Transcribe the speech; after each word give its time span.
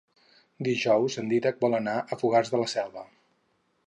Dijous 0.67 1.17
en 1.23 1.29
Dídac 1.33 1.61
vol 1.65 1.79
anar 1.81 1.95
a 1.99 2.19
Fogars 2.21 2.51
de 2.55 2.63
la 2.63 2.71
Selva. 2.77 3.05